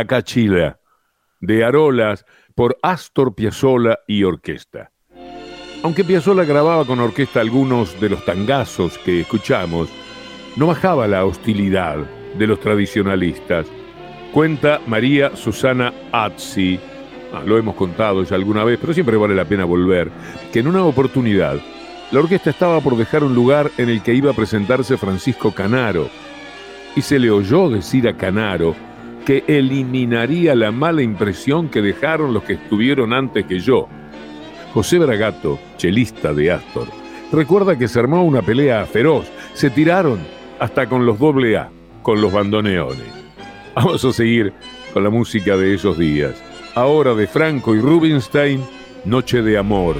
Cachila, 0.06 0.78
de 1.40 1.64
Arolas, 1.64 2.24
por 2.54 2.78
Astor 2.82 3.34
Piazzolla 3.34 3.98
y 4.06 4.24
orquesta. 4.24 4.90
Aunque 5.82 6.04
Piazzolla 6.04 6.44
grababa 6.44 6.84
con 6.84 7.00
orquesta 7.00 7.40
algunos 7.40 8.00
de 8.00 8.08
los 8.08 8.24
tangazos 8.24 8.98
que 8.98 9.20
escuchamos, 9.20 9.90
no 10.56 10.66
bajaba 10.66 11.06
la 11.06 11.24
hostilidad 11.24 11.98
de 12.38 12.46
los 12.46 12.60
tradicionalistas. 12.60 13.66
Cuenta 14.32 14.80
María 14.86 15.36
Susana 15.36 15.92
Azzi, 16.12 16.80
ah, 17.32 17.42
lo 17.44 17.58
hemos 17.58 17.74
contado 17.74 18.24
ya 18.24 18.36
alguna 18.36 18.64
vez, 18.64 18.78
pero 18.80 18.94
siempre 18.94 19.16
vale 19.16 19.34
la 19.34 19.44
pena 19.44 19.64
volver, 19.64 20.10
que 20.52 20.60
en 20.60 20.68
una 20.68 20.84
oportunidad 20.84 21.58
la 22.10 22.20
orquesta 22.20 22.50
estaba 22.50 22.80
por 22.80 22.96
dejar 22.96 23.22
un 23.24 23.34
lugar 23.34 23.70
en 23.78 23.88
el 23.88 24.02
que 24.02 24.14
iba 24.14 24.30
a 24.30 24.34
presentarse 24.34 24.96
Francisco 24.96 25.52
Canaro, 25.52 26.08
y 26.94 27.02
se 27.02 27.18
le 27.18 27.30
oyó 27.30 27.68
decir 27.68 28.08
a 28.08 28.16
Canaro 28.16 28.74
que 29.26 29.42
eliminaría 29.48 30.54
la 30.54 30.70
mala 30.70 31.02
impresión 31.02 31.68
que 31.68 31.82
dejaron 31.82 32.32
los 32.32 32.44
que 32.44 32.52
estuvieron 32.52 33.12
antes 33.12 33.44
que 33.44 33.58
yo. 33.58 33.88
José 34.72 35.00
Bragato, 35.00 35.58
chelista 35.76 36.32
de 36.32 36.52
Astor, 36.52 36.86
recuerda 37.32 37.76
que 37.76 37.88
se 37.88 37.98
armó 37.98 38.24
una 38.24 38.40
pelea 38.40 38.86
feroz, 38.86 39.26
se 39.52 39.68
tiraron 39.68 40.20
hasta 40.60 40.88
con 40.88 41.04
los 41.04 41.18
doble 41.18 41.56
A, 41.56 41.68
con 42.02 42.20
los 42.20 42.32
bandoneones. 42.32 43.08
Vamos 43.74 44.04
a 44.04 44.12
seguir 44.12 44.52
con 44.94 45.02
la 45.02 45.10
música 45.10 45.56
de 45.56 45.74
esos 45.74 45.98
días. 45.98 46.40
Ahora 46.76 47.12
de 47.14 47.26
Franco 47.26 47.74
y 47.74 47.80
Rubinstein, 47.80 48.62
Noche 49.04 49.42
de 49.42 49.58
Amor. 49.58 49.96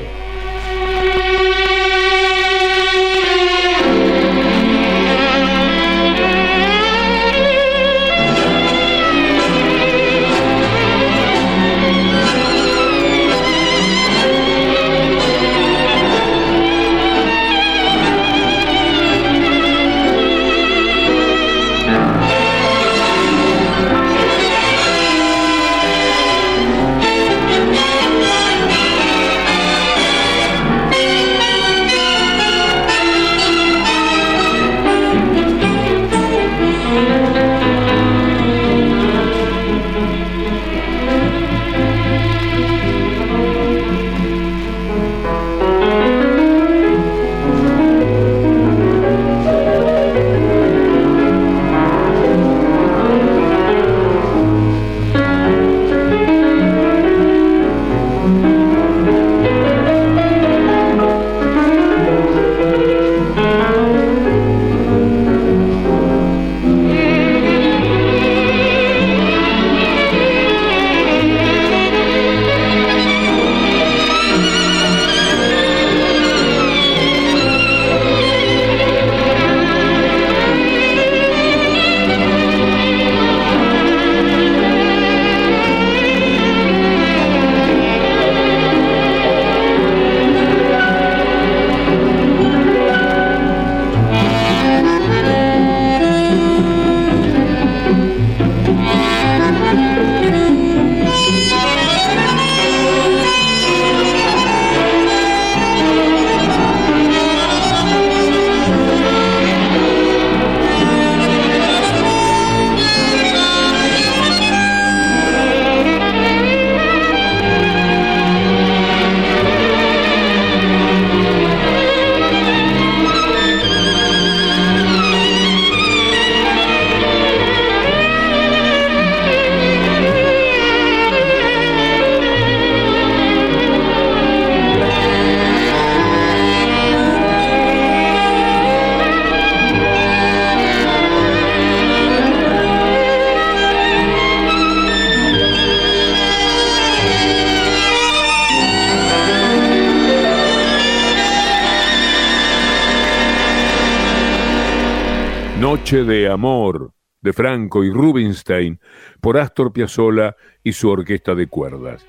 De 155.92 156.28
Amor 156.28 156.90
de 157.22 157.32
Franco 157.32 157.84
y 157.84 157.92
Rubinstein 157.92 158.80
por 159.20 159.38
Astor 159.38 159.72
Piazzolla 159.72 160.34
y 160.64 160.72
su 160.72 160.88
orquesta 160.88 161.36
de 161.36 161.46
cuerdas. 161.46 162.04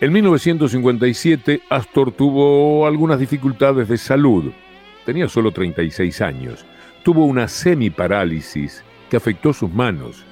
En 0.00 0.12
1957 0.12 1.62
Astor 1.68 2.12
tuvo 2.12 2.86
algunas 2.86 3.18
dificultades 3.18 3.88
de 3.88 3.98
salud. 3.98 4.52
Tenía 5.04 5.28
solo 5.28 5.50
36 5.50 6.20
años. 6.20 6.64
Tuvo 7.02 7.24
una 7.24 7.48
semiparálisis 7.48 8.84
que 9.10 9.16
afectó 9.16 9.52
sus 9.52 9.72
manos. 9.72 10.24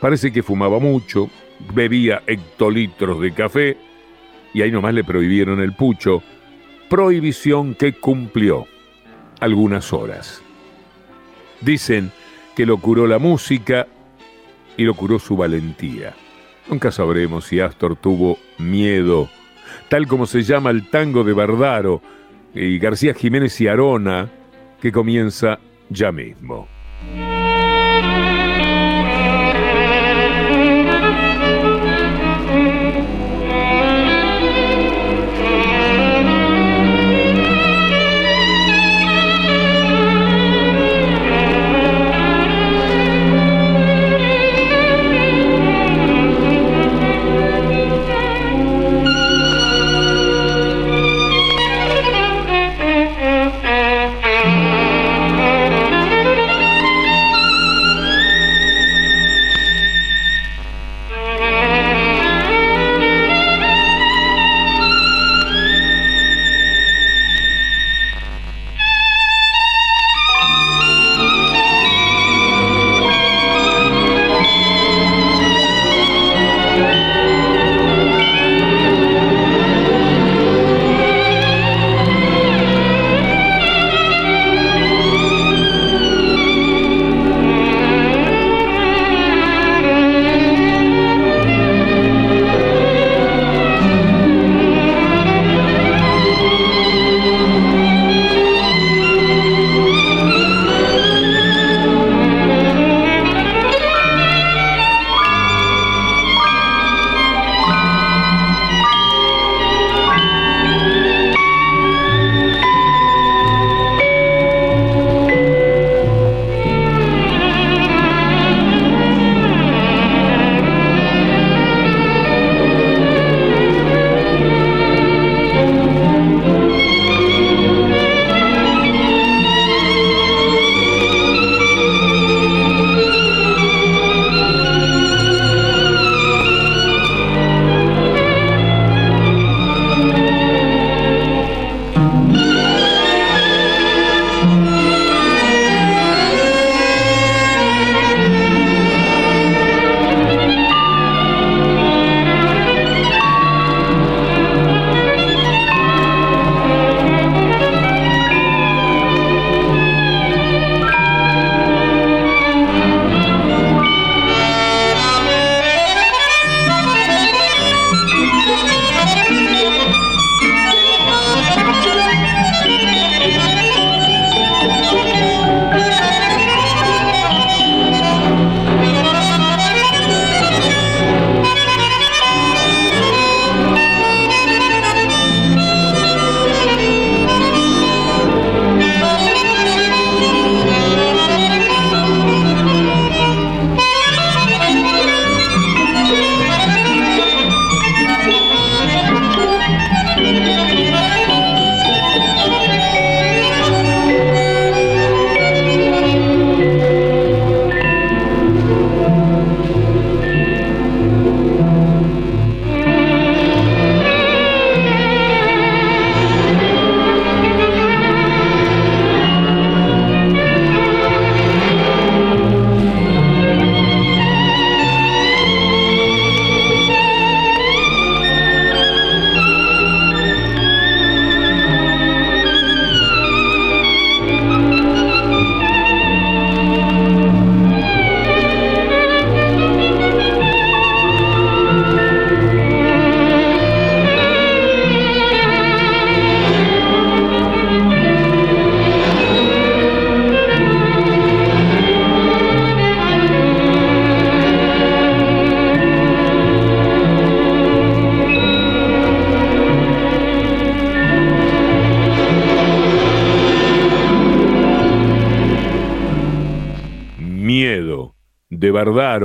Parece 0.00 0.32
que 0.32 0.44
fumaba 0.44 0.78
mucho, 0.78 1.28
bebía 1.74 2.22
hectolitros 2.28 3.20
de 3.20 3.34
café 3.34 3.76
y 4.54 4.62
ahí 4.62 4.70
nomás 4.70 4.94
le 4.94 5.02
prohibieron 5.02 5.60
el 5.60 5.74
pucho, 5.74 6.22
prohibición 6.88 7.74
que 7.74 7.94
cumplió 7.94 8.66
algunas 9.40 9.92
horas. 9.92 10.40
Dicen 11.60 12.10
que 12.56 12.66
lo 12.66 12.78
curó 12.78 13.06
la 13.06 13.18
música 13.18 13.86
y 14.76 14.84
lo 14.84 14.94
curó 14.94 15.18
su 15.18 15.36
valentía. 15.36 16.14
Nunca 16.68 16.90
sabremos 16.90 17.44
si 17.46 17.60
Astor 17.60 17.96
tuvo 17.96 18.38
miedo, 18.58 19.28
tal 19.88 20.06
como 20.06 20.26
se 20.26 20.42
llama 20.42 20.70
el 20.70 20.88
tango 20.88 21.24
de 21.24 21.32
Bardaro 21.32 22.00
y 22.54 22.78
García 22.78 23.14
Jiménez 23.14 23.60
y 23.60 23.68
Arona, 23.68 24.28
que 24.80 24.92
comienza 24.92 25.58
ya 25.88 26.12
mismo. 26.12 26.68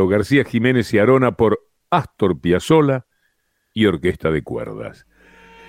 García 0.08 0.44
Jiménez 0.44 0.94
y 0.94 1.00
Arona 1.00 1.32
por 1.32 1.60
Astor 1.90 2.40
Piazzolla 2.40 3.06
y 3.74 3.86
Orquesta 3.86 4.32
de 4.32 4.44
Cuerdas. 4.44 5.06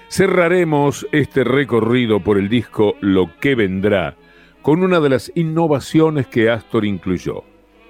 Cerraremos 0.09 1.07
este 1.12 1.45
recorrido 1.45 2.20
por 2.20 2.39
el 2.39 2.49
disco 2.49 2.95
Lo 3.01 3.37
que 3.41 3.55
vendrá 3.55 4.16
con 4.62 4.82
una 4.82 5.01
de 5.01 5.09
las 5.09 5.30
innovaciones 5.34 6.26
que 6.26 6.51
Astor 6.51 6.84
incluyó. 6.84 7.45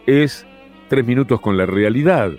Es 0.07 0.47
Tres 0.89 1.05
minutos 1.05 1.41
con 1.41 1.57
la 1.57 1.67
realidad, 1.67 2.31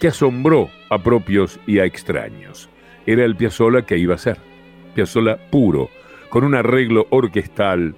que 0.00 0.08
asombró 0.08 0.70
a 0.88 1.02
propios 1.02 1.60
y 1.66 1.78
a 1.78 1.84
extraños. 1.84 2.70
Era 3.04 3.24
el 3.24 3.36
Piazzolla 3.36 3.82
que 3.82 3.98
iba 3.98 4.14
a 4.14 4.18
ser. 4.18 4.38
Piazzolla 4.94 5.36
puro, 5.50 5.90
con 6.30 6.42
un 6.42 6.54
arreglo 6.54 7.06
orquestal, 7.10 7.94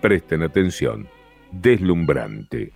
presten 0.00 0.42
atención, 0.42 1.08
deslumbrante. 1.50 2.72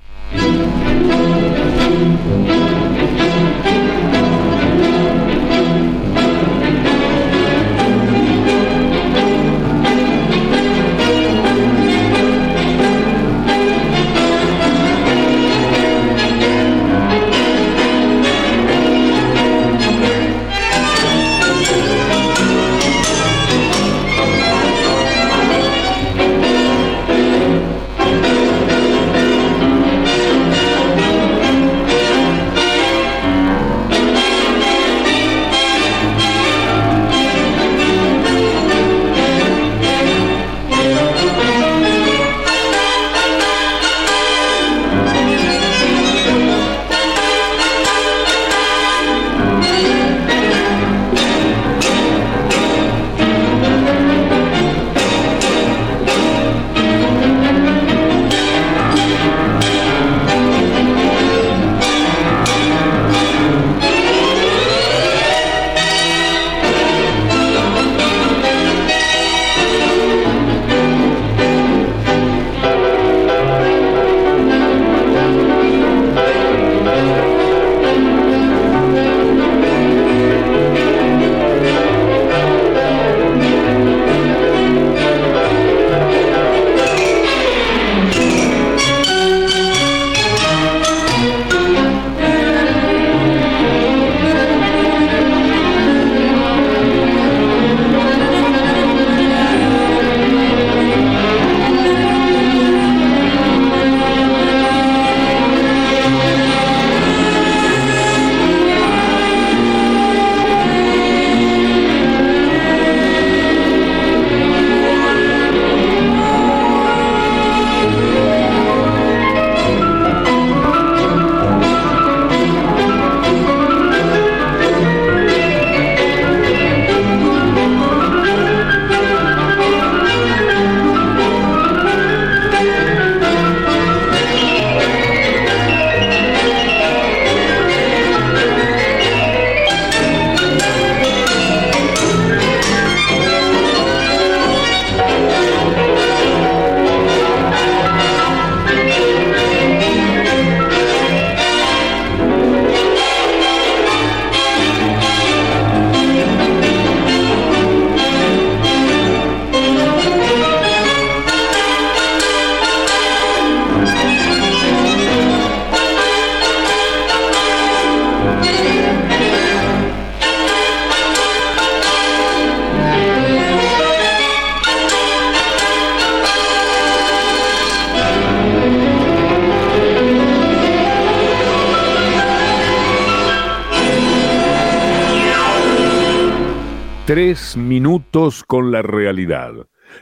Tres 187.12 187.56
minutos 187.56 188.44
con 188.44 188.70
la 188.70 188.82
realidad. 188.82 189.50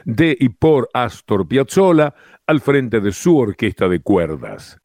De 0.05 0.37
y 0.39 0.49
por 0.49 0.91
Astor 0.93 1.47
Piazzolla 1.47 2.13
al 2.45 2.61
frente 2.61 2.99
de 3.01 3.11
su 3.11 3.35
orquesta 3.35 3.87
de 3.87 3.99
cuerdas. 3.99 4.77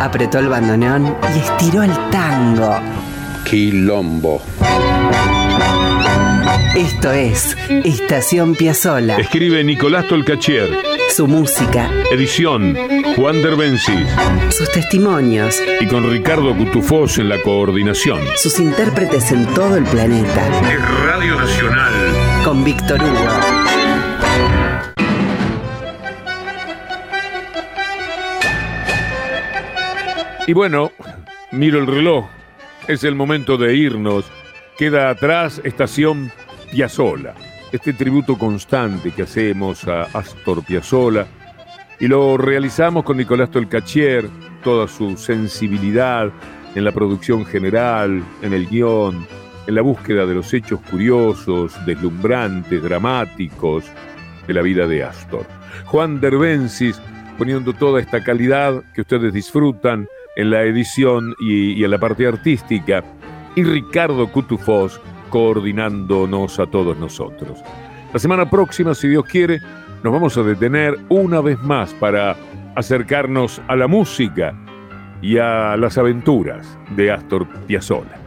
Apretó 0.00 0.38
el 0.38 0.46
bandoneón 0.46 1.12
y 1.34 1.38
estiró 1.40 1.82
el 1.82 1.90
tango. 2.12 2.76
Quilombo. 3.50 4.40
Esto 6.74 7.10
es 7.12 7.56
Estación 7.84 8.54
Piazzolla. 8.54 9.16
Escribe 9.18 9.64
Nicolás 9.64 10.06
Tolcachier. 10.08 10.68
Su 11.14 11.26
música, 11.26 11.90
Edición 12.10 12.76
Juan 13.16 13.40
Derbencis. 13.42 14.06
sus 14.50 14.70
testimonios, 14.72 15.62
Y 15.80 15.86
con 15.86 16.10
Ricardo 16.10 16.54
Cutufós 16.54 17.18
en 17.18 17.28
la 17.28 17.40
coordinación. 17.40 18.20
sus 18.36 18.58
intérpretes 18.58 19.32
en 19.32 19.46
todo 19.54 19.76
el 19.76 19.84
planeta. 19.84 20.46
Es 20.70 20.80
Radio 21.06 21.36
Nacional. 21.36 21.92
Con 22.44 22.64
Víctor 22.64 23.00
Hugo. 23.02 23.30
Y 30.46 30.52
bueno, 30.52 30.92
miro 31.50 31.78
el 31.80 31.86
reloj. 31.86 32.26
Es 32.86 33.02
el 33.04 33.14
momento 33.14 33.56
de 33.56 33.74
irnos. 33.74 34.24
Queda 34.78 35.10
atrás 35.10 35.60
Estación 35.64 36.30
Piazzola. 36.70 37.34
Este 37.72 37.92
tributo 37.92 38.38
constante 38.38 39.10
que 39.10 39.22
hacemos 39.22 39.86
a 39.88 40.02
Astor 40.12 40.64
Piazzolla. 40.64 41.26
Y 41.98 42.08
lo 42.08 42.36
realizamos 42.36 43.04
con 43.04 43.16
Nicolás 43.16 43.50
Tolcachier, 43.50 44.28
toda 44.62 44.86
su 44.86 45.16
sensibilidad 45.16 46.30
en 46.74 46.84
la 46.84 46.92
producción 46.92 47.46
general, 47.46 48.22
en 48.42 48.52
el 48.52 48.66
guion, 48.68 49.26
en 49.66 49.74
la 49.74 49.82
búsqueda 49.82 50.26
de 50.26 50.34
los 50.34 50.52
hechos 50.52 50.80
curiosos, 50.90 51.74
deslumbrantes, 51.86 52.82
dramáticos 52.82 53.84
de 54.46 54.54
la 54.54 54.62
vida 54.62 54.86
de 54.86 55.04
Astor. 55.04 55.46
Juan 55.86 56.20
Derbencis 56.20 57.00
poniendo 57.38 57.72
toda 57.72 58.00
esta 58.00 58.22
calidad 58.22 58.82
que 58.94 59.02
ustedes 59.02 59.32
disfrutan 59.32 60.06
en 60.36 60.50
la 60.50 60.62
edición 60.62 61.34
y, 61.40 61.72
y 61.72 61.84
en 61.84 61.90
la 61.90 61.98
parte 61.98 62.26
artística, 62.26 63.02
y 63.54 63.64
Ricardo 63.64 64.30
Cutufós 64.30 65.00
coordinándonos 65.30 66.58
a 66.58 66.66
todos 66.66 66.96
nosotros. 66.98 67.62
La 68.12 68.18
semana 68.18 68.48
próxima, 68.48 68.94
si 68.94 69.08
Dios 69.08 69.24
quiere, 69.24 69.60
nos 70.02 70.12
vamos 70.12 70.36
a 70.36 70.42
detener 70.42 70.98
una 71.08 71.40
vez 71.40 71.58
más 71.62 71.92
para 71.94 72.36
acercarnos 72.74 73.60
a 73.68 73.76
la 73.76 73.88
música 73.88 74.54
y 75.22 75.38
a 75.38 75.76
las 75.76 75.98
aventuras 75.98 76.78
de 76.94 77.10
Astor 77.10 77.46
Piazzolla. 77.66 78.18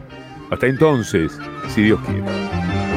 Hasta 0.50 0.66
entonces, 0.66 1.38
si 1.68 1.82
Dios 1.82 2.00
quiere. 2.00 2.89